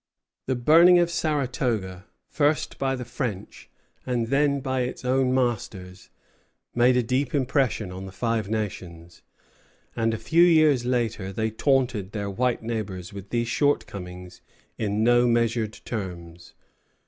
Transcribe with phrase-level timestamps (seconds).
[0.47, 3.69] ]The burning of Saratoga, first by the French
[4.03, 6.09] and then by its own masters,
[6.73, 9.21] made a deep impression on the Five Nations,
[9.95, 14.41] and a few years later they taunted their white neighbors with these shortcomings
[14.75, 16.55] in no measured terms.